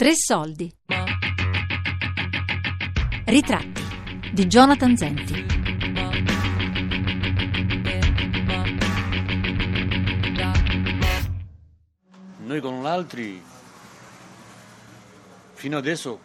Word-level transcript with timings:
Tre 0.00 0.12
soldi. 0.14 0.74
Ritratti 3.26 3.82
di 4.32 4.46
Jonathan 4.46 4.96
Zenti. 4.96 5.44
Noi 12.38 12.60
con 12.62 12.82
l'altri 12.82 13.42
fino 15.52 15.76
adesso 15.76 16.18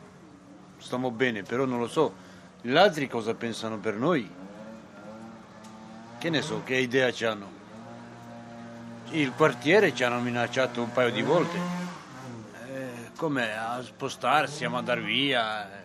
stiamo 0.77 1.11
bene, 1.11 1.43
però 1.43 1.65
non 1.65 1.79
lo 1.79 1.89
so, 1.89 2.13
gli 2.61 2.77
altri 2.77 3.09
cosa 3.09 3.33
pensano 3.33 3.77
per 3.79 3.95
noi? 3.95 4.25
Che 6.17 6.29
ne 6.29 6.41
so, 6.41 6.63
che 6.63 6.77
idea 6.77 7.11
hanno? 7.29 7.49
Il 9.09 9.33
quartiere 9.33 9.93
ci 9.93 10.05
hanno 10.05 10.21
minacciato 10.21 10.81
un 10.81 10.93
paio 10.93 11.11
di 11.11 11.21
volte, 11.21 11.84
come 13.15 13.57
a 13.57 13.81
spostarsi, 13.81 14.65
a 14.65 14.69
mandare 14.69 15.01
via, 15.01 15.83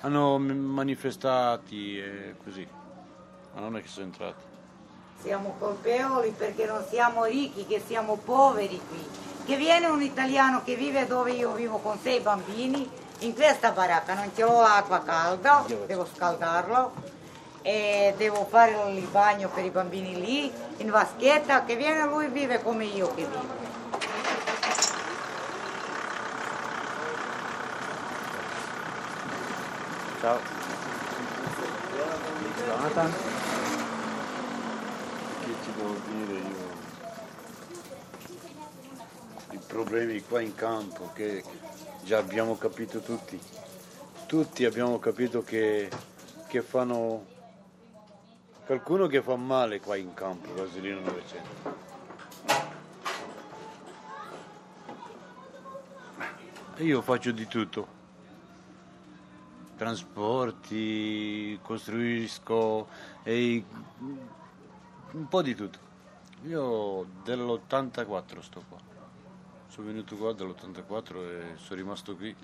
hanno 0.00 0.38
manifestati 0.38 1.98
e 1.98 2.34
così, 2.42 2.66
ma 3.54 3.60
non 3.60 3.76
è 3.76 3.82
che 3.82 3.88
sono 3.88 4.06
entrati. 4.06 4.42
Siamo 5.22 5.54
colpevoli 5.58 6.30
perché 6.30 6.66
non 6.66 6.84
siamo 6.88 7.24
ricchi, 7.24 7.66
che 7.66 7.82
siamo 7.84 8.16
poveri 8.16 8.80
qui. 8.88 9.04
Che 9.44 9.56
viene 9.56 9.86
un 9.86 10.02
italiano 10.02 10.62
che 10.62 10.76
vive 10.76 11.06
dove 11.06 11.32
io 11.32 11.52
vivo 11.52 11.78
con 11.78 11.98
sei 11.98 12.20
bambini, 12.20 12.88
in 13.20 13.34
questa 13.34 13.72
baracca 13.72 14.14
non 14.14 14.30
ce 14.34 14.42
l'ho 14.42 14.60
l'acqua 14.60 15.02
calda, 15.02 15.64
devo 15.86 16.06
scaldarlo 16.06 16.92
e 17.62 18.14
devo 18.16 18.46
fare 18.48 18.92
il 18.92 19.06
bagno 19.08 19.48
per 19.48 19.64
i 19.64 19.70
bambini 19.70 20.18
lì, 20.18 20.52
in 20.78 20.90
vaschetta, 20.90 21.64
che 21.64 21.76
viene 21.76 22.06
lui 22.06 22.28
vive 22.28 22.62
come 22.62 22.84
io 22.84 23.12
che 23.14 23.24
vivo. 23.26 23.69
Ciao. 30.20 30.38
Jonathan? 32.66 33.10
Che 35.40 35.60
ti 35.62 35.72
devo 35.74 35.94
dire 36.08 36.32
io? 36.34 36.68
I 39.52 39.58
problemi 39.66 40.20
qua 40.20 40.42
in 40.42 40.54
campo 40.54 41.10
che 41.14 41.42
già 42.02 42.18
abbiamo 42.18 42.58
capito 42.58 43.00
tutti. 43.00 43.40
Tutti 44.26 44.66
abbiamo 44.66 44.98
capito 44.98 45.42
che, 45.42 45.88
che 46.48 46.60
fanno 46.60 47.24
qualcuno 48.66 49.06
che 49.06 49.22
fa 49.22 49.36
male 49.36 49.80
qua 49.80 49.96
in 49.96 50.12
campo, 50.12 50.52
Vaselino 50.52 51.00
900. 51.00 51.48
Io 56.76 57.00
faccio 57.00 57.30
di 57.30 57.46
tutto 57.46 57.99
trasporti, 59.80 61.58
costruisco 61.62 62.86
e 63.22 63.64
un 65.12 65.26
po' 65.26 65.40
di 65.40 65.54
tutto. 65.54 65.78
Io 66.44 67.06
dell'84 67.24 68.40
sto 68.40 68.62
qua. 68.68 68.76
Sono 69.68 69.86
venuto 69.86 70.16
qua 70.16 70.34
dall'84 70.34 71.14
e 71.14 71.56
sono 71.56 71.80
rimasto 71.80 72.14
qui. 72.14 72.36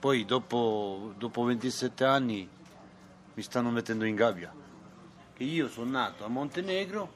Poi 0.00 0.24
dopo, 0.24 1.14
dopo 1.16 1.44
27 1.44 2.04
anni 2.04 2.48
mi 3.34 3.42
stanno 3.42 3.70
mettendo 3.70 4.04
in 4.04 4.16
gabbia. 4.16 4.52
Io 5.36 5.68
sono 5.68 5.88
nato 5.88 6.24
a 6.24 6.28
Montenegro 6.28 7.12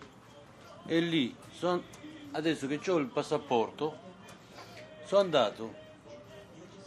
e 0.86 1.00
lì, 1.00 1.34
son, 1.50 1.82
adesso 2.30 2.68
che 2.68 2.78
ho 2.88 2.98
il 2.98 3.06
passaporto, 3.06 3.98
sono 5.06 5.22
andato 5.22 5.74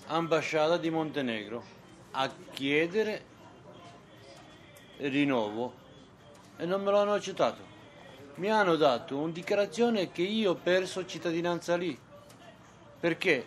all'ambasciata 0.05 0.77
di 0.77 0.89
Montenegro 0.89 1.78
a 2.11 2.29
chiedere 2.53 3.25
rinnovo 4.97 5.73
e 6.57 6.65
non 6.65 6.83
me 6.83 6.91
l'hanno 6.91 7.13
accettato. 7.13 7.67
Mi 8.35 8.49
hanno 8.49 8.75
dato 8.75 9.17
una 9.17 9.31
dichiarazione 9.31 10.11
che 10.11 10.21
io 10.21 10.51
ho 10.51 10.55
perso 10.55 11.05
cittadinanza 11.05 11.75
lì. 11.75 11.97
Perché 12.99 13.45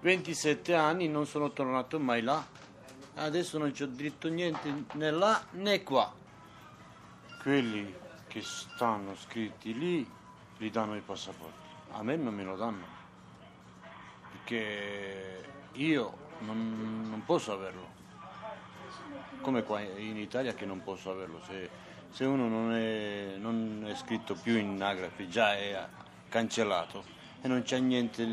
27 0.00 0.74
anni 0.74 1.08
non 1.08 1.26
sono 1.26 1.52
tornato 1.52 1.98
mai 1.98 2.22
là. 2.22 2.46
Adesso 3.16 3.58
non 3.58 3.72
c'ho 3.72 3.86
diritto 3.86 4.28
niente 4.28 4.84
né 4.92 5.10
là 5.10 5.44
né 5.52 5.82
qua. 5.82 6.12
Quelli 7.42 7.94
che 8.28 8.42
stanno 8.42 9.14
scritti 9.16 9.76
lì 9.76 10.08
gli 10.56 10.70
danno 10.70 10.96
i 10.96 11.00
passaporti. 11.00 11.66
A 11.92 12.02
me 12.02 12.16
non 12.16 12.34
me 12.34 12.44
lo 12.44 12.56
danno. 12.56 12.86
Perché 14.30 15.44
io 15.72 16.27
non, 16.40 17.06
non 17.08 17.22
posso 17.24 17.52
averlo. 17.52 17.96
Come 19.40 19.62
qua 19.62 19.80
in 19.80 20.16
Italia 20.16 20.54
che 20.54 20.66
non 20.66 20.82
posso 20.82 21.10
averlo. 21.10 21.40
Se, 21.46 21.70
se 22.10 22.24
uno 22.24 22.48
non 22.48 22.72
è, 22.72 23.36
non 23.36 23.84
è, 23.86 23.94
scritto 23.94 24.34
più 24.34 24.56
in 24.56 24.70
anagrafe, 24.70 25.28
già 25.28 25.54
è 25.54 25.86
cancellato 26.28 27.04
e 27.40 27.48
non 27.48 27.62
c'è 27.62 27.78
niente 27.78 28.26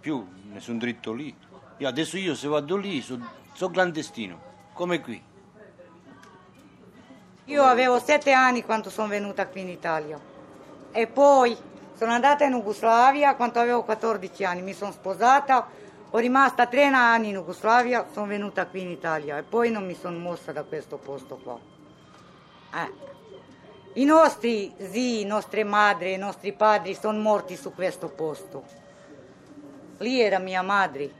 più, 0.00 0.26
nessun 0.50 0.78
dritto 0.78 1.12
lì. 1.12 1.34
Io 1.78 1.88
adesso 1.88 2.16
io 2.16 2.34
se 2.34 2.48
vado 2.48 2.76
lì 2.76 3.00
sono 3.00 3.28
so 3.52 3.70
clandestino, 3.70 4.40
come 4.72 5.00
qui. 5.00 5.22
Io 7.46 7.62
avevo 7.62 7.98
sette 8.00 8.32
anni 8.32 8.64
quando 8.64 8.90
sono 8.90 9.08
venuta 9.08 9.46
qui 9.46 9.60
in 9.60 9.68
Italia 9.68 10.18
e 10.90 11.06
poi 11.06 11.56
sono 11.96 12.12
andata 12.12 12.44
in 12.44 12.52
Jugoslavia 12.52 13.34
quando 13.34 13.60
avevo 13.60 13.82
14 13.84 14.44
anni, 14.44 14.62
mi 14.62 14.72
sono 14.72 14.92
sposata 14.92 15.68
ho 16.16 16.18
rimasta 16.18 16.66
tre 16.66 16.84
anni 16.84 17.30
in 17.30 17.34
Jugoslavia, 17.34 18.06
sono 18.12 18.26
venuta 18.26 18.66
qui 18.66 18.82
in 18.82 18.88
Italia 18.90 19.36
e 19.36 19.42
poi 19.42 19.72
non 19.72 19.84
mi 19.84 19.96
sono 19.96 20.16
mossa 20.16 20.52
da 20.52 20.62
questo 20.62 20.96
posto 20.96 21.40
qua. 21.42 21.58
Eh. 22.72 22.92
I 23.94 24.04
nostri 24.04 24.72
zii, 24.78 25.24
nostre 25.24 25.64
madri, 25.64 26.12
i 26.12 26.16
nostri 26.16 26.52
padri 26.52 26.94
sono 26.94 27.18
morti 27.18 27.56
su 27.56 27.74
questo 27.74 28.06
posto. 28.06 28.62
Lì 29.98 30.20
era 30.20 30.38
mia 30.38 30.62
madre, 30.62 31.10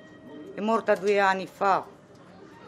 è 0.55 0.61
morta 0.61 0.95
due 0.95 1.19
anni 1.19 1.49
fa. 1.49 1.85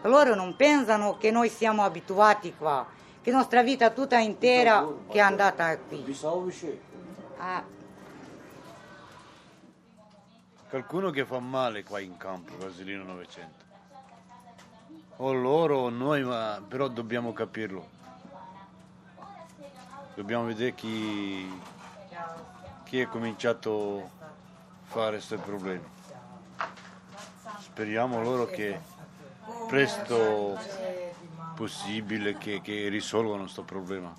Loro 0.02 0.34
non 0.34 0.56
pensano 0.56 1.18
che 1.18 1.30
noi 1.30 1.48
siamo 1.48 1.84
abituati 1.84 2.52
qua, 2.58 2.84
che 3.22 3.30
la 3.30 3.36
nostra 3.36 3.62
vita 3.62 3.90
tutta 3.90 4.18
intera 4.18 4.84
che 5.08 5.18
è 5.18 5.20
andata 5.20 5.78
qui. 5.78 6.02
Eh. 7.38 7.75
Qualcuno 10.68 11.10
che 11.10 11.24
fa 11.24 11.38
male 11.38 11.84
qua 11.84 12.00
in 12.00 12.16
campo, 12.16 12.56
Vaselino 12.58 13.04
900. 13.04 13.64
O 15.18 15.32
loro 15.32 15.78
o 15.78 15.88
noi, 15.90 16.24
ma 16.24 16.60
però 16.66 16.88
dobbiamo 16.88 17.32
capirlo. 17.32 17.88
Dobbiamo 20.16 20.44
vedere 20.46 20.74
chi, 20.74 21.48
chi 22.82 23.00
ha 23.00 23.06
cominciato 23.06 24.10
a 24.20 24.26
fare 24.82 25.10
questi 25.12 25.36
problemi. 25.36 25.84
Speriamo 27.60 28.20
loro 28.20 28.46
che 28.46 28.80
presto 29.68 30.58
possibile 31.54 32.36
che, 32.38 32.60
che 32.60 32.88
risolvano 32.88 33.42
questo 33.42 33.62
problema. 33.62 34.12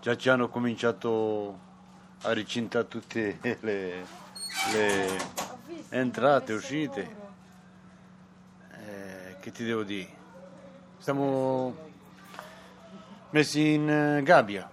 Già 0.00 0.16
ci 0.16 0.30
hanno 0.30 0.48
cominciato 0.48 1.58
a 2.22 2.32
ricintare 2.32 2.88
tutte 2.88 3.38
le, 3.60 4.06
le 4.72 5.43
entrate, 5.94 6.52
uscite. 6.52 7.16
Eh, 8.72 9.36
che 9.40 9.50
ti 9.52 9.64
devo 9.64 9.84
dire? 9.84 10.08
Stiamo 10.98 11.76
messi 13.30 13.74
in 13.74 13.88
eh, 13.88 14.22
gabbia. 14.22 14.70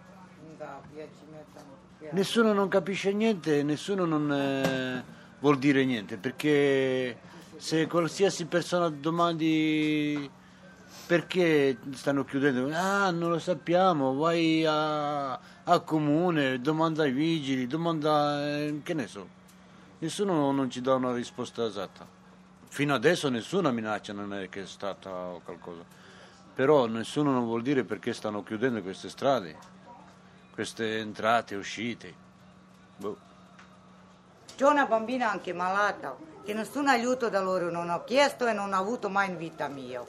Nessuno 2.11 2.51
non 2.51 2.67
capisce 2.67 3.13
niente, 3.13 3.63
nessuno 3.63 4.03
non 4.05 4.34
eh, 4.34 5.03
vuol 5.40 5.57
dire 5.57 5.85
niente, 5.85 6.17
perché 6.17 7.17
se 7.55 7.87
qualsiasi 7.87 8.46
persona 8.46 8.90
domandi 8.90 10.29
perché 11.05 11.78
stanno 11.93 12.25
chiudendo, 12.25 12.69
ah 12.73 13.11
non 13.11 13.29
lo 13.29 13.40
sappiamo, 13.40 14.16
vai 14.16 14.66
a, 14.66 15.31
a 15.31 15.79
comune, 15.85 16.59
domanda 16.59 17.03
ai 17.03 17.11
vigili, 17.11 17.67
domanda, 17.67 18.57
eh, 18.57 18.81
che 18.84 18.93
ne 18.93 19.07
so 19.07 19.40
nessuno 20.01 20.51
non 20.51 20.69
ci 20.69 20.81
dà 20.81 20.95
una 20.95 21.13
risposta 21.13 21.65
esatta. 21.65 22.05
Fino 22.67 22.93
adesso 22.93 23.29
nessuna 23.29 23.71
minaccia 23.71 24.13
non 24.13 24.33
è 24.33 24.49
che 24.49 24.63
è 24.63 24.65
stata 24.65 25.09
qualcosa, 25.43 25.83
però 26.53 26.85
nessuno 26.85 27.31
non 27.31 27.45
vuol 27.45 27.61
dire 27.61 27.83
perché 27.83 28.13
stanno 28.13 28.43
chiudendo 28.43 28.81
queste 28.81 29.09
strade, 29.09 29.57
queste 30.53 30.99
entrate 30.99 31.53
e 31.53 31.57
uscite. 31.57 32.13
Boh. 32.97 33.17
C'è 34.55 34.65
una 34.65 34.85
bambina 34.85 35.29
anche 35.29 35.53
malata, 35.53 36.15
che 36.43 36.53
nessun 36.53 36.87
aiuto 36.87 37.29
da 37.29 37.41
loro 37.41 37.69
non 37.69 37.89
ho 37.89 38.03
chiesto 38.03 38.47
e 38.47 38.53
non 38.53 38.73
ho 38.73 38.77
avuto 38.77 39.09
mai 39.09 39.29
in 39.29 39.37
vita 39.37 39.67
mia. 39.67 40.03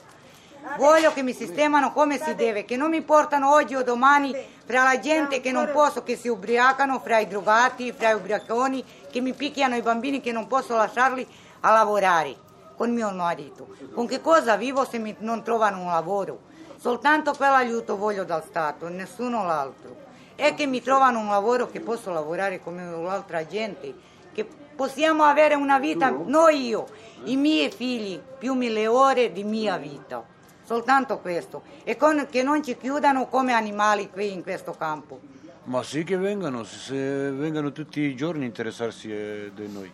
Voglio 0.77 1.11
che 1.13 1.23
mi 1.23 1.33
sistemano 1.33 1.91
come 1.91 2.17
si 2.17 2.35
deve, 2.35 2.65
che 2.65 2.77
non 2.77 2.89
mi 2.89 3.01
portano 3.01 3.51
oggi 3.51 3.75
o 3.75 3.83
domani 3.83 4.35
fra 4.65 4.83
la 4.83 4.97
gente 4.99 5.41
che 5.41 5.51
non 5.51 5.69
posso, 5.71 6.03
che 6.03 6.15
si 6.15 6.29
ubriacano, 6.29 6.99
fra 6.99 7.19
i 7.19 7.27
drogati, 7.27 7.91
fra 7.91 8.11
i 8.11 8.13
ubriaconi, 8.13 8.83
che 9.11 9.19
mi 9.19 9.33
picchiano 9.33 9.75
i 9.75 9.81
bambini, 9.81 10.21
che 10.21 10.31
non 10.31 10.47
posso 10.47 10.75
lasciarli 10.75 11.27
a 11.61 11.71
lavorare 11.71 12.35
con 12.75 12.91
mio 12.91 13.11
marito. 13.11 13.67
Con 13.93 14.07
che 14.07 14.21
cosa 14.21 14.55
vivo 14.55 14.85
se 14.85 14.97
mi- 14.97 15.15
non 15.19 15.43
trovano 15.43 15.81
un 15.81 15.87
lavoro? 15.87 16.39
Soltanto 16.77 17.33
quell'aiuto 17.33 17.95
voglio 17.97 18.23
dal 18.23 18.43
Stato, 18.43 18.87
nessuno 18.87 19.45
l'altro. 19.45 19.95
E 20.35 20.55
che 20.55 20.65
mi 20.65 20.81
trovano 20.81 21.19
un 21.19 21.29
lavoro 21.29 21.69
che 21.69 21.81
posso 21.81 22.11
lavorare 22.11 22.59
come 22.61 22.83
l'altra 22.89 23.45
gente, 23.45 23.93
che 24.33 24.43
possiamo 24.75 25.23
avere 25.23 25.55
una 25.55 25.77
vita, 25.77 26.09
noi 26.09 26.67
io, 26.67 26.87
i 27.25 27.35
miei 27.35 27.69
figli, 27.69 28.19
più 28.39 28.53
mille 28.53 28.87
ore 28.87 29.31
di 29.31 29.43
mia 29.43 29.77
vita. 29.77 30.31
Soltanto 30.63 31.19
questo. 31.19 31.63
E 31.83 31.97
con- 31.97 32.27
che 32.29 32.41
non 32.43 32.63
ci 32.63 32.77
chiudano 32.77 33.27
come 33.27 33.53
animali 33.53 34.09
qui 34.09 34.31
in 34.31 34.41
questo 34.43 34.71
campo. 34.73 35.19
Ma 35.65 35.81
sì 35.83 36.03
che 36.03 36.17
vengano, 36.17 36.63
se 36.63 37.31
vengano 37.31 37.71
tutti 37.71 38.01
i 38.01 38.15
giorni 38.15 38.43
a 38.43 38.47
interessarsi 38.47 39.11
eh, 39.11 39.51
di 39.53 39.71
noi. 39.71 39.91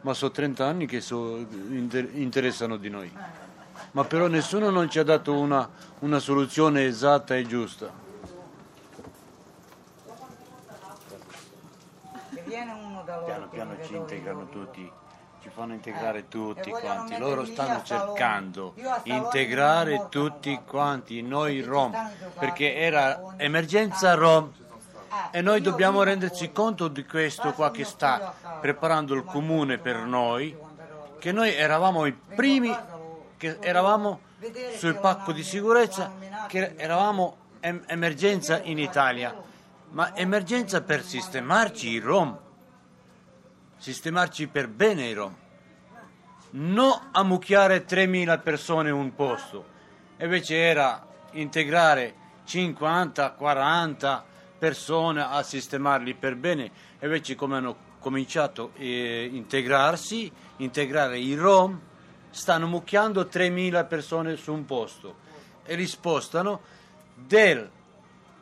Ma 0.00 0.14
sono 0.14 0.30
30 0.30 0.64
anni 0.64 0.86
che 0.86 1.00
so- 1.00 1.36
inter- 1.36 2.10
interessano 2.14 2.76
di 2.76 2.88
noi. 2.88 3.12
Ma 3.92 4.04
però 4.04 4.26
nessuno 4.26 4.70
non 4.70 4.88
ci 4.90 4.98
ha 4.98 5.04
dato 5.04 5.32
una, 5.38 5.68
una 6.00 6.18
soluzione 6.18 6.84
esatta 6.84 7.36
e 7.36 7.46
giusta. 7.46 7.90
Se 12.34 12.42
viene 12.44 12.72
uno 12.72 13.02
da 13.04 13.14
loro 13.14 13.26
Piano 13.26 13.48
piano 13.48 13.76
ci 13.84 13.94
integrano 13.96 14.48
tutti, 14.48 14.90
ci 15.48 15.54
fanno 15.54 15.72
integrare 15.72 16.18
Eh, 16.20 16.28
tutti 16.28 16.70
quanti. 16.70 17.16
Loro 17.18 17.44
stanno 17.44 17.82
cercando 17.82 18.74
Salone 18.76 19.00
integrare 19.04 20.06
tutti 20.10 20.54
qua. 20.54 20.62
quanti, 20.64 21.22
noi 21.22 21.60
rom, 21.62 21.92
perché 22.38 22.76
era 22.76 23.34
emergenza 23.36 24.14
rom. 24.14 24.52
Eh, 25.32 25.38
E 25.38 25.40
noi 25.40 25.60
dobbiamo 25.62 26.02
renderci 26.02 26.52
conto 26.52 26.88
di 26.88 27.04
questo 27.04 27.52
qua 27.52 27.70
che 27.70 27.84
sta 27.84 28.34
preparando 28.60 29.14
il 29.14 29.24
comune 29.24 29.78
per 29.78 29.96
noi, 30.04 30.56
che 31.18 31.32
noi 31.32 31.54
eravamo 31.54 32.04
i 32.04 32.12
primi, 32.12 32.74
che 33.38 33.56
eravamo 33.60 34.20
sul 34.76 34.96
pacco 34.96 35.32
di 35.32 35.42
sicurezza, 35.42 36.12
che 36.46 36.74
eravamo 36.76 37.36
em- 37.60 37.82
emergenza 37.86 38.60
in 38.62 38.78
Italia, 38.78 39.34
ma 39.90 40.14
emergenza 40.14 40.82
per 40.82 41.02
sistemarci 41.02 41.88
i 41.88 41.98
rom, 41.98 42.36
sistemarci 43.78 44.48
per 44.48 44.68
bene 44.68 45.08
i 45.08 45.14
rom, 45.14 45.34
non 46.50 47.08
ammucchiare 47.12 47.86
3.000 47.86 48.42
persone 48.42 48.88
in 48.90 48.94
un 48.94 49.14
posto, 49.14 49.64
invece 50.18 50.56
era 50.56 51.06
integrare 51.32 52.14
50, 52.44 53.32
40 53.32 54.24
persone 54.58 55.22
a 55.22 55.42
sistemarli 55.42 56.14
per 56.14 56.36
bene, 56.36 56.70
invece 57.00 57.34
come 57.34 57.56
hanno 57.56 57.76
cominciato 58.00 58.72
a 58.76 58.82
integrarsi, 58.82 60.30
integrare 60.56 61.18
i 61.18 61.34
rom, 61.34 61.80
stanno 62.30 62.66
mucchiando 62.66 63.22
3.000 63.22 63.86
persone 63.86 64.36
su 64.36 64.52
un 64.52 64.64
posto. 64.64 65.26
E 65.64 65.74
li 65.76 65.86
spostano 65.86 66.60
del 67.14 67.70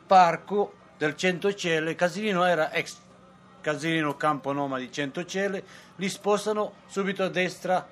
parco 0.05 0.73
del 0.97 1.15
Centocelle, 1.15 1.95
Casilino 1.95 2.45
era 2.45 2.71
ex 2.71 2.97
Casilino 3.67 4.15
Campo 4.15 4.53
Noma 4.53 4.79
di 4.79 4.89
Centocelle, 4.89 5.61
li 5.97 6.07
spostano 6.07 6.75
subito 6.85 7.23
a 7.23 7.27
destra 7.27 7.85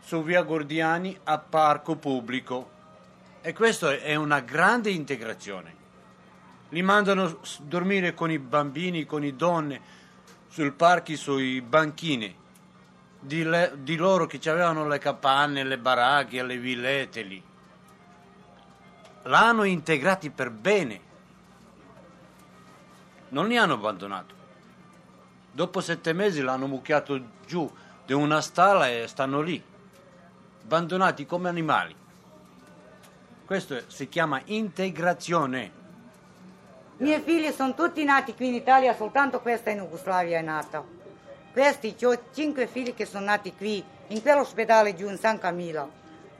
su 0.00 0.22
via 0.22 0.42
Gordiani 0.42 1.18
a 1.24 1.38
parco 1.38 1.96
pubblico. 1.96 2.70
E 3.40 3.54
questo 3.54 3.88
è 3.88 4.14
una 4.16 4.40
grande 4.40 4.90
integrazione. 4.90 5.74
Li 6.68 6.82
mandano 6.82 7.22
a 7.22 7.36
dormire 7.60 8.12
con 8.12 8.30
i 8.30 8.38
bambini, 8.38 9.06
con 9.06 9.24
i 9.24 9.34
donne, 9.34 9.80
sul 10.48 10.74
parchi, 10.74 11.16
sui 11.16 11.62
banchini. 11.62 12.36
Di, 13.18 13.44
le- 13.44 13.76
di 13.78 13.96
loro 13.96 14.26
che 14.26 14.38
avevano 14.50 14.86
le 14.86 14.98
capanne, 14.98 15.64
le 15.64 15.78
baracche, 15.78 16.42
le 16.42 16.58
villette 16.58 17.22
lì. 17.22 17.42
L'hanno 19.22 19.64
integrati 19.64 20.28
per 20.28 20.50
bene. 20.50 21.00
Non 23.30 23.48
li 23.48 23.56
hanno 23.56 23.72
abbandonato. 23.72 24.37
Dopo 25.58 25.80
sette 25.80 26.12
mesi 26.12 26.40
l'hanno 26.40 26.68
mucchiato 26.68 27.20
giù 27.44 27.68
di 28.06 28.12
una 28.12 28.40
stalla 28.40 28.88
e 28.88 29.08
stanno 29.08 29.40
lì, 29.40 29.60
abbandonati 30.62 31.26
come 31.26 31.48
animali. 31.48 31.92
Questo 33.44 33.82
si 33.88 34.08
chiama 34.08 34.40
integrazione. 34.44 35.72
I 36.98 37.02
miei 37.02 37.20
figli 37.22 37.50
sono 37.50 37.74
tutti 37.74 38.04
nati 38.04 38.36
qui 38.36 38.46
in 38.46 38.54
Italia, 38.54 38.94
soltanto 38.94 39.40
questa 39.40 39.70
in 39.70 39.78
Jugoslavia 39.78 40.38
è 40.38 40.42
nata. 40.42 40.84
Questi, 41.50 41.96
ho 42.04 42.16
cinque 42.32 42.68
figli 42.68 42.94
che 42.94 43.04
sono 43.04 43.24
nati 43.24 43.52
qui, 43.52 43.82
in 44.06 44.22
quell'ospedale 44.22 44.94
giù 44.94 45.08
in 45.08 45.18
San 45.18 45.40
Camillo. 45.40 45.90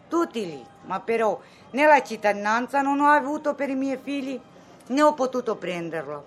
Tutti 0.08 0.46
lì, 0.46 0.64
ma 0.82 1.00
però 1.00 1.40
nella 1.70 2.04
cittadinanza 2.04 2.82
non 2.82 3.00
ho 3.00 3.08
avuto 3.08 3.56
per 3.56 3.68
i 3.68 3.74
miei 3.74 3.98
figli, 4.00 4.40
né 4.86 5.02
ho 5.02 5.12
potuto 5.14 5.56
prenderlo. 5.56 6.24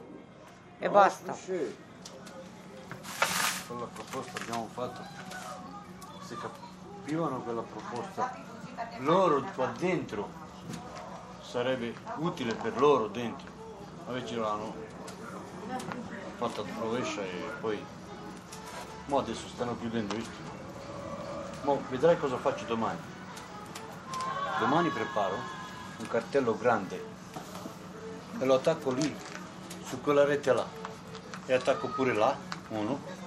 E 0.77 0.89
basta. 0.89 1.37
Quella 3.71 3.87
proposta 3.93 4.41
abbiamo 4.41 4.67
fatto, 4.73 5.01
se 6.25 6.35
capivano 6.35 7.39
quella 7.41 7.61
proposta, 7.61 8.35
loro 8.97 9.41
qua 9.55 9.67
dentro 9.67 10.29
sarebbe 11.41 11.95
utile 12.17 12.53
per 12.53 12.77
loro 12.77 13.07
dentro. 13.07 13.47
Invece 14.07 14.35
l'hanno 14.35 14.75
fatta 16.35 16.63
rovescia 16.79 17.21
e 17.21 17.49
poi... 17.61 17.81
Mo 19.05 19.19
adesso 19.19 19.47
stanno 19.47 19.77
chiudendo, 19.79 20.15
visto? 20.15 20.35
Mo 21.61 21.81
vedrai 21.87 22.17
cosa 22.19 22.37
faccio 22.37 22.65
domani. 22.65 22.99
Domani 24.59 24.89
preparo 24.89 25.37
un 25.97 26.07
cartello 26.07 26.57
grande 26.57 27.05
e 28.37 28.45
lo 28.45 28.55
attacco 28.55 28.91
lì, 28.91 29.15
su 29.85 30.01
quella 30.01 30.25
rete 30.25 30.51
là. 30.51 30.67
E 31.45 31.53
attacco 31.53 31.87
pure 31.87 32.13
là, 32.13 32.35
uno, 32.69 33.20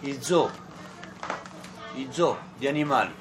i 0.00 0.18
zoo, 0.20 0.50
i 1.94 2.08
zoo 2.10 2.38
di 2.56 2.66
animali. 2.66 3.12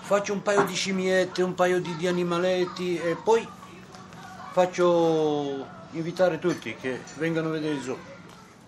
Faccio 0.00 0.32
un 0.32 0.42
paio 0.42 0.64
di 0.64 0.74
scimmiette, 0.74 1.42
un 1.42 1.54
paio 1.54 1.80
di, 1.80 1.96
di 1.96 2.06
animaletti 2.06 2.98
e 2.98 3.16
poi 3.16 3.46
faccio 4.52 5.66
invitare 5.92 6.38
tutti 6.38 6.74
che 6.76 7.00
vengano 7.16 7.48
a 7.48 7.52
vedere 7.52 7.74
il 7.74 7.82
zoo. 7.82 8.12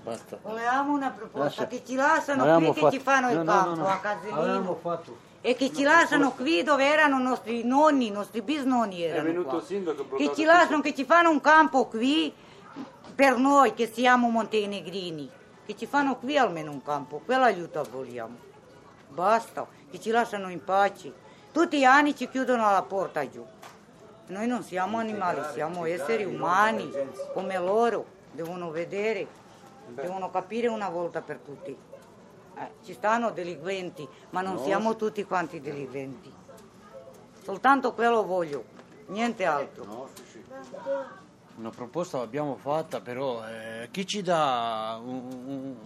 Basta. 0.02 0.38
Volevamo 0.42 0.92
una 0.92 1.10
proposta, 1.10 1.62
Lascia. 1.62 1.66
che 1.66 1.82
ci 1.84 1.94
lasciano 1.96 2.42
Avevamo 2.42 2.72
qui, 2.72 2.80
fatto- 2.80 2.90
che 2.90 2.96
ci 2.96 3.02
fanno 3.02 3.30
il 3.30 3.36
no, 3.38 3.42
no, 3.42 3.50
campo 3.50 3.70
no, 3.70 4.60
no. 4.60 4.70
a 4.70 4.76
fatto 4.80 5.18
E 5.40 5.56
che 5.56 5.72
ci 5.72 5.82
lasciano 5.82 6.30
qui 6.30 6.62
dove 6.62 6.86
erano 6.86 7.18
i 7.18 7.22
nostri 7.22 7.64
nonni, 7.64 8.06
i 8.06 8.10
nostri 8.10 8.40
bisnonni 8.40 9.02
erano 9.02 9.24
venuto 9.24 9.48
qua. 9.48 9.58
il 9.68 10.16
Che 10.16 10.34
ci 10.34 10.44
lasciano, 10.44 10.80
che 10.80 10.94
ci 10.94 11.04
fanno 11.04 11.30
un 11.30 11.40
campo 11.40 11.86
qui 11.86 12.32
per 13.16 13.36
noi 13.36 13.74
che 13.74 13.90
siamo 13.92 14.28
montenegrini. 14.28 15.28
Che 15.66 15.76
ci 15.76 15.86
fanno 15.86 16.16
qui 16.16 16.38
almeno 16.38 16.70
un 16.70 16.80
campo, 16.80 17.20
quell'aiuto 17.24 17.84
vogliamo. 17.90 18.36
Basta, 19.08 19.66
che 19.90 19.98
ci 19.98 20.10
lasciano 20.10 20.48
in 20.48 20.62
pace. 20.62 21.12
Tutti 21.50 21.78
gli 21.78 21.84
anni 21.84 22.14
ci 22.14 22.28
chiudono 22.28 22.70
la 22.70 22.82
porta 22.82 23.28
giù. 23.28 23.44
Noi 24.28 24.46
non 24.46 24.62
siamo 24.62 24.98
animali, 24.98 25.40
siamo 25.52 25.84
esseri 25.84 26.24
umani, 26.24 26.88
come 27.32 27.58
loro, 27.58 28.06
devono 28.30 28.70
vedere, 28.70 29.26
devono 29.88 30.30
capire 30.30 30.68
una 30.68 30.88
volta 30.88 31.20
per 31.20 31.38
tutti. 31.38 31.76
Eh, 32.58 32.70
ci 32.84 32.92
stanno 32.92 33.32
delinquenti, 33.32 34.08
ma 34.30 34.42
non 34.42 34.60
siamo 34.60 34.94
tutti 34.94 35.24
quanti 35.24 35.60
delinquenti. 35.60 36.32
Soltanto 37.42 37.92
quello 37.92 38.24
voglio, 38.24 38.64
niente 39.06 39.44
altro. 39.44 40.10
Una 41.56 41.70
proposta 41.70 42.18
l'abbiamo 42.18 42.56
fatta, 42.56 43.00
però 43.00 43.42
eh, 43.48 43.88
chi 43.90 44.06
ci 44.06 44.20
dà 44.20 45.00
un, 45.02 45.22
un- 45.46 45.76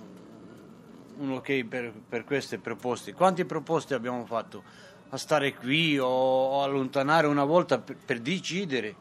un 1.18 1.30
ok 1.32 1.64
per, 1.64 1.92
per 2.08 2.24
queste 2.24 2.58
proposte? 2.58 3.12
Quante 3.12 3.44
proposte 3.44 3.94
abbiamo 3.94 4.24
fatto? 4.26 4.64
A 5.10 5.16
stare 5.16 5.54
qui 5.54 5.96
o, 5.98 6.06
o 6.06 6.62
allontanare 6.64 7.28
una 7.28 7.44
volta 7.44 7.78
per, 7.78 7.96
per 8.04 8.18
decidere? 8.20 8.94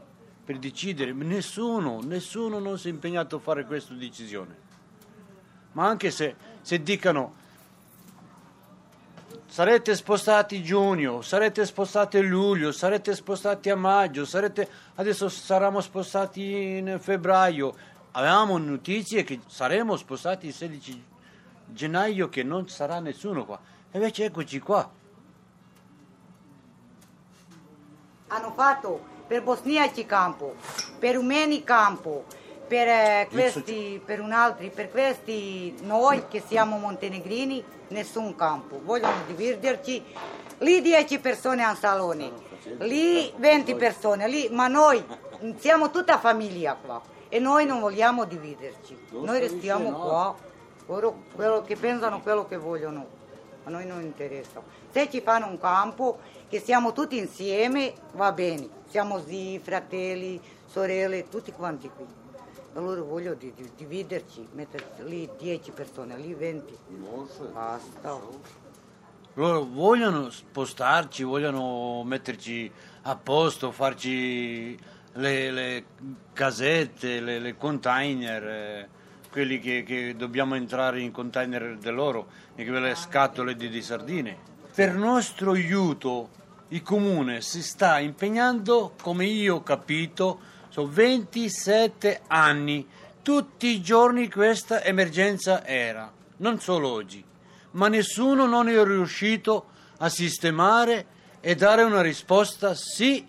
Per 0.46 0.60
decidere? 0.60 1.12
Nessuno, 1.12 2.02
nessuno 2.04 2.60
non 2.60 2.78
si 2.78 2.88
è 2.90 2.92
impegnato 2.92 3.38
a 3.38 3.40
fare 3.40 3.66
questa 3.66 3.94
decisione. 3.96 4.68
Ma 5.72 5.88
anche 5.88 6.12
se, 6.12 6.36
se 6.62 6.84
dicano 6.84 7.34
sarete 9.50 9.96
spostati 9.96 10.62
giugno, 10.62 11.22
sarete 11.22 11.66
spostati 11.66 12.18
a 12.18 12.22
luglio, 12.22 12.72
sarete 12.72 13.16
spostati 13.16 13.72
a 13.72 13.76
maggio, 13.76 14.24
sarete... 14.24 14.70
adesso 14.96 15.28
saremo 15.28 15.82
spostati 15.82 16.78
in 16.78 17.00
febbraio. 17.02 17.74
Avevamo 18.12 18.58
notizie 18.60 19.24
che 19.24 19.40
saremo 19.48 19.96
spostati 19.98 20.48
il 20.48 20.54
16 20.54 21.04
gennaio 21.66 22.30
che 22.30 22.44
non 22.44 22.70
sarà 22.70 23.00
nessuno 23.00 23.44
qua. 23.46 23.60
E 23.92 23.98
invece 23.98 24.26
eccoci 24.26 24.60
qua. 24.60 24.88
Hanno 28.28 28.52
fatto 28.56 29.04
per 29.28 29.42
bosniaci 29.42 30.06
campo, 30.06 30.56
per 31.00 31.16
rumeni 31.16 31.64
campo, 31.64 32.26
per, 32.70 32.88
eh, 32.88 33.28
questi, 33.32 34.00
per 34.04 34.22
un 34.22 34.32
altro, 34.32 34.70
per 34.70 34.92
questi 34.92 35.76
noi 35.82 36.28
che 36.28 36.42
siamo 36.46 36.78
montenegrini, 36.78 37.64
nessun 37.88 38.36
campo. 38.36 38.80
Vogliono 38.84 39.24
dividerci. 39.26 40.06
Lì 40.60 40.80
10 40.80 41.20
persone 41.20 41.64
a 41.64 41.72
un 41.72 41.76
salone, 41.76 42.32
lì 42.80 43.34
20 43.36 43.76
persone, 43.76 44.28
lì, 44.28 44.50
ma 44.52 44.68
noi 44.68 45.04
siamo 45.58 45.90
tutta 45.90 46.20
famiglia 46.20 46.76
qua 46.76 47.02
e 47.28 47.40
noi 47.40 47.66
non 47.66 47.80
vogliamo 47.80 48.26
dividerci. 48.26 49.08
Noi 49.12 49.40
restiamo 49.40 49.92
qua, 49.92 50.36
loro 50.86 51.24
quello 51.34 51.64
che 51.64 51.76
pensano, 51.76 52.22
quello 52.22 52.46
che 52.46 52.58
vogliono, 52.58 53.08
a 53.64 53.70
noi 53.70 53.88
non 53.88 54.02
interessa. 54.02 54.62
Se 54.92 55.10
ci 55.10 55.22
fanno 55.22 55.48
un 55.48 55.58
campo, 55.58 56.20
che 56.48 56.60
siamo 56.60 56.92
tutti 56.92 57.18
insieme, 57.18 57.94
va 58.14 58.32
bene, 58.32 58.68
siamo 58.90 59.24
zii, 59.26 59.60
fratelli, 59.60 60.40
sorelle, 60.68 61.30
tutti 61.30 61.52
quanti 61.52 61.90
qui. 61.96 62.28
Allora 62.74 63.02
voglio 63.02 63.34
di, 63.34 63.52
di, 63.56 63.70
dividerci, 63.76 64.48
metterci 64.54 65.04
lì 65.04 65.30
10 65.38 65.72
persone, 65.72 66.18
lì 66.18 66.34
20. 66.34 66.78
Basta. 67.52 68.20
Loro 69.34 69.64
vogliono 69.64 70.30
spostarci, 70.30 71.24
vogliono 71.24 72.04
metterci 72.04 72.72
a 73.04 73.16
posto, 73.16 73.72
farci 73.72 74.78
le, 75.14 75.52
le 75.52 75.86
casette, 76.34 77.20
le, 77.20 77.40
le 77.40 77.56
container, 77.56 78.48
eh, 78.48 78.90
quelli 79.32 79.60
che, 79.60 79.84
che, 79.84 80.16
dobbiamo 80.16 80.56
entrare 80.56 81.02
in 81.02 81.12
container 81.12 81.78
dell'oro 81.78 82.28
e 82.56 82.66
quelle 82.66 82.96
scatole 82.96 83.56
di, 83.56 83.70
di 83.70 83.82
sardine. 83.82 84.38
Per 84.74 84.94
nostro 84.94 85.52
aiuto 85.52 86.30
il 86.70 86.84
comune 86.84 87.42
si 87.42 87.64
sta 87.64 88.00
impegnando, 88.00 88.94
come 89.02 89.26
io 89.26 89.56
ho 89.56 89.64
capito, 89.64 90.40
sono 90.80 90.88
27 90.88 92.22
anni. 92.28 92.88
Tutti 93.22 93.68
i 93.68 93.82
giorni 93.82 94.30
questa 94.30 94.82
emergenza 94.82 95.66
era, 95.66 96.12
non 96.38 96.60
solo 96.60 96.90
oggi, 96.90 97.24
ma 97.72 97.90
nessuno 97.90 98.46
non 98.46 98.70
è 98.70 98.84
riuscito 98.84 99.68
a 99.98 100.08
sistemare 100.08 101.18
e 101.42 101.56
dare 101.56 101.84
una 101.84 102.02
risposta 102.02 102.74
sì 102.74 103.28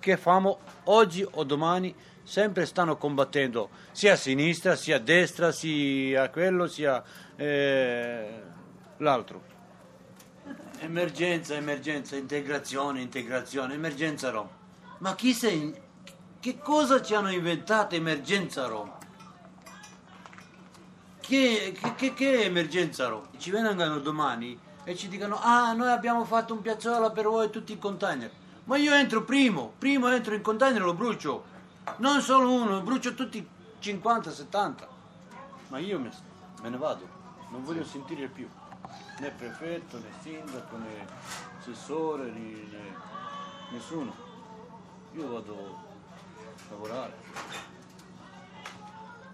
che 0.00 0.16
famo 0.16 0.58
oggi 0.84 1.26
o 1.30 1.44
domani 1.44 1.94
sempre 2.22 2.66
stanno 2.66 2.96
combattendo 2.96 3.70
sia 3.92 4.12
a 4.12 4.16
sinistra 4.16 4.76
sia 4.76 4.96
a 4.96 5.00
destra 5.00 5.52
sia 5.52 6.28
quello 6.30 6.66
sia 6.66 7.02
eh, 7.36 8.42
l'altro. 8.96 9.56
Emergenza 10.80 11.54
emergenza 11.54 12.16
integrazione 12.16 13.00
integrazione 13.02 13.74
emergenza 13.74 14.30
Roma. 14.30 14.56
Ma 14.98 15.14
chi 15.14 15.32
sei 15.32 15.86
che 16.40 16.58
cosa 16.58 17.02
ci 17.02 17.14
hanno 17.14 17.30
inventato 17.30 17.94
emergenza 17.94 18.66
Roma 18.66 18.96
che, 21.20 21.78
che, 21.96 22.14
che 22.14 22.42
emergenza 22.44 23.08
Roma 23.08 23.26
ci 23.36 23.50
vengano 23.50 23.98
domani 23.98 24.58
e 24.84 24.96
ci 24.96 25.08
dicono 25.08 25.38
ah 25.40 25.72
noi 25.72 25.90
abbiamo 25.90 26.24
fatto 26.24 26.54
un 26.54 26.62
piazzola 26.62 27.10
per 27.10 27.26
voi 27.26 27.50
tutti 27.50 27.72
i 27.72 27.78
container 27.78 28.30
ma 28.68 28.76
io 28.76 28.92
entro 28.92 29.24
primo, 29.24 29.72
primo 29.78 30.08
entro 30.08 30.34
in 30.34 30.42
container 30.42 30.82
e 30.82 30.84
lo 30.84 30.92
brucio. 30.92 31.42
Non 31.96 32.20
solo 32.20 32.52
uno, 32.52 32.82
brucio 32.82 33.14
tutti 33.14 33.46
50, 33.78 34.30
70. 34.30 34.88
Ma 35.68 35.78
io 35.78 35.98
me, 35.98 36.10
me 36.60 36.68
ne 36.68 36.76
vado, 36.76 37.08
non 37.48 37.64
voglio 37.64 37.82
sentire 37.82 38.28
più. 38.28 38.46
Né 39.20 39.30
prefetto, 39.30 39.96
né 39.98 40.10
sindaco, 40.20 40.76
né 40.76 41.06
assessore, 41.58 42.24
né, 42.24 42.40
né 42.70 42.94
nessuno. 43.70 44.14
Io 45.14 45.32
vado 45.32 45.87
lavorare. 46.70 47.14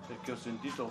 Perché 0.06 0.32
ho 0.32 0.36
sentito 0.36 0.90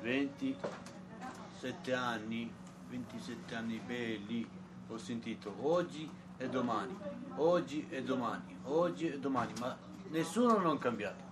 27 0.00 1.94
anni, 1.94 2.52
27 2.88 3.54
anni 3.54 3.78
belli, 3.78 4.48
ho 4.88 4.98
sentito 4.98 5.54
oggi 5.62 6.10
e 6.36 6.48
domani, 6.48 6.98
oggi 7.36 7.86
e 7.88 8.02
domani, 8.02 8.58
oggi 8.64 9.08
e 9.08 9.18
domani, 9.18 9.52
ma 9.60 9.76
nessuno 10.08 10.58
non 10.58 10.76
è 10.76 10.78
cambiato, 10.78 11.22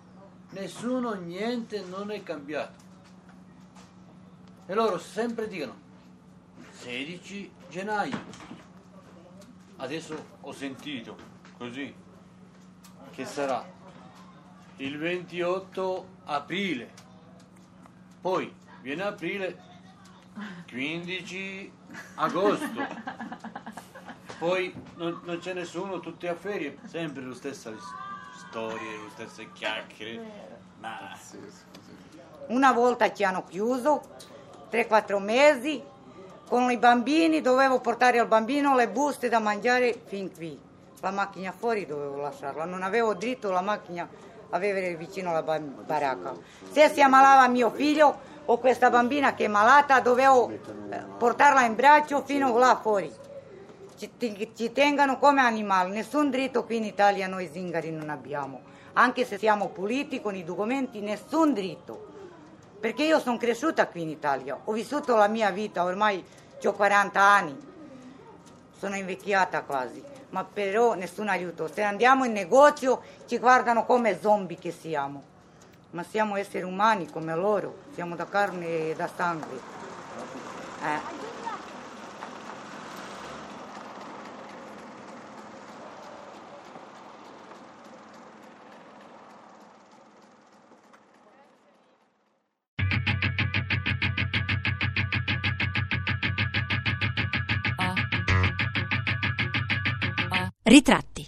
nessuno, 0.51 1.15
niente 1.15 1.83
non 1.83 2.11
è 2.11 2.23
cambiato. 2.23 2.91
E 4.67 4.75
loro 4.75 4.97
sempre 4.99 5.49
dicono 5.49 5.75
16 6.71 7.53
gennaio. 7.69 8.21
Adesso 9.77 10.27
ho 10.41 10.53
sentito 10.53 11.17
così 11.59 11.93
che 13.11 13.25
sarà 13.25 13.81
il 14.85 14.99
28 14.99 16.07
aprile, 16.25 16.91
poi 18.21 18.53
viene 18.81 19.03
aprile 19.03 19.71
15 20.69 21.73
agosto 22.17 23.51
poi 24.43 24.75
non, 24.97 25.21
non, 25.23 25.39
c'è 25.39 25.53
nessuno, 25.53 26.01
tutti 26.01 26.27
a 26.27 26.35
ferie, 26.35 26.79
sempre 26.87 27.23
le 27.23 27.33
stesse 27.33 27.77
storie, 28.37 28.91
le 29.05 29.11
stesse 29.11 29.53
chiacchiere. 29.53 30.21
Ma... 30.81 31.17
Una 32.49 32.73
volta 32.73 33.13
ci 33.13 33.23
hanno 33.23 33.45
chiuso, 33.45 34.03
3-4 34.69 35.23
mesi, 35.23 35.81
con 36.49 36.73
i 36.73 36.77
bambini 36.77 37.41
dovevo 37.41 37.81
portare 37.81 38.19
al 38.19 38.27
bambino 38.27 38.75
le 38.75 38.89
buste 38.89 39.29
da 39.29 39.39
mangiare 39.39 39.97
fin 40.07 40.35
qui. 40.35 40.59
La 41.01 41.13
macchina 41.13 41.53
fuori 41.53 41.87
dovevo 41.87 42.17
lasciarla, 42.17 42.65
non 42.65 42.83
avevo 42.83 43.15
diritto 43.15 43.53
la 43.53 43.61
macchina 43.61 44.09
a 44.53 44.57
avere 44.57 44.95
vicino 44.97 45.31
alla 45.31 45.43
baracca. 45.43 46.35
Se 46.71 46.89
si 46.91 47.01
ammalava 47.01 47.49
mio 47.49 47.71
figlio 47.71 48.31
o 48.45 48.59
questa 48.59 48.91
bambina 48.91 49.35
che 49.35 49.47
è 49.47 49.49
malata, 49.49 50.01
dovevo 50.01 50.51
eh, 50.51 50.59
portarla 51.17 51.65
in 51.65 51.75
braccio 51.75 52.23
fino 52.23 52.57
là 52.59 52.79
fuori. 52.81 53.11
Ci, 53.97 54.11
ci 54.55 54.73
tengano 54.73 55.19
come 55.19 55.41
animali, 55.41 55.93
nessun 55.93 56.29
diritto 56.29 56.65
qui 56.65 56.77
in 56.77 56.85
Italia 56.85 57.27
noi 57.29 57.49
zingari 57.51 57.91
non 57.91 58.11
abbiamo, 58.11 58.63
anche 58.95 59.25
se 59.25 59.39
siamo 59.39 59.69
puliti 59.69 60.21
con 60.21 60.35
i 60.35 60.45
documenti, 60.45 61.01
nessun 61.01 61.53
diritto. 61.55 62.11
Perché 62.81 63.05
io 63.05 63.21
sono 63.21 63.37
cresciuta 63.37 63.87
qui 63.87 64.03
in 64.03 64.09
Italia, 64.09 64.59
ho 64.63 64.73
vissuto 64.73 65.15
la 65.15 65.29
mia 65.29 65.51
vita, 65.51 65.85
ormai 65.85 66.23
ho 66.65 66.73
40 66.73 67.21
anni, 67.21 67.57
sono 68.77 68.97
invecchiata 68.97 69.63
quasi, 69.63 70.03
ma 70.33 70.45
però 70.45 70.95
nessun 70.95 71.29
aiuto. 71.29 71.69
Se 71.73 71.83
andiamo 71.83 72.25
in 72.25 72.33
negozio 72.33 73.03
ci 73.27 73.39
guardano 73.39 73.85
come 73.85 74.19
zombie 74.21 74.59
che 74.59 74.73
siamo, 74.73 75.23
ma 75.91 76.03
siamo 76.03 76.37
esseri 76.37 76.65
umani 76.65 77.11
come 77.11 77.35
loro, 77.35 77.77
siamo 77.95 78.17
da 78.17 78.27
carne 78.27 78.91
e 78.91 78.95
da 78.95 79.09
sangue. 79.15 79.61
Eh. 80.83 81.22
Ritratti 100.65 101.27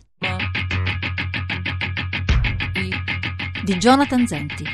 di 3.64 3.76
Jonathan 3.78 4.24
Zenti. 4.28 4.64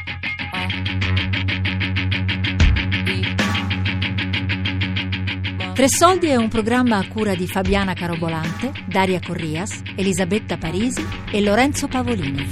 Tre 5.73 5.89
Soldi 5.89 6.27
è 6.27 6.37
un 6.37 6.49
programma 6.49 6.99
a 6.99 7.09
cura 7.09 7.35
di 7.35 7.47
Fabiana 7.47 7.95
Carobolante, 7.95 8.73
Daria 8.87 9.19
Corrias, 9.19 9.81
Elisabetta 9.97 10.59
Parisi 10.59 11.03
e 11.31 11.41
Lorenzo 11.41 11.89
Pavolini. 11.89 12.47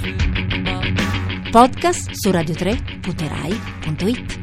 Podcast 1.51 2.09
su 2.13 2.31
radio3.rai.it. 2.31 4.38